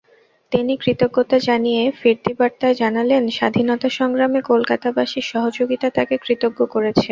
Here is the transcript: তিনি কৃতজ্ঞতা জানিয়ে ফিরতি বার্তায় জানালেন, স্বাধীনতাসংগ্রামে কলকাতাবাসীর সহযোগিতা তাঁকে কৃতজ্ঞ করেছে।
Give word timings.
তিনি 0.51 0.73
কৃতজ্ঞতা 0.77 1.37
জানিয়ে 1.47 1.83
ফিরতি 1.99 2.31
বার্তায় 2.33 2.75
জানালেন, 2.75 3.23
স্বাধীনতাসংগ্রামে 3.29 4.39
কলকাতাবাসীর 4.51 5.25
সহযোগিতা 5.31 5.87
তাঁকে 5.89 6.15
কৃতজ্ঞ 6.25 6.59
করেছে। 6.73 7.07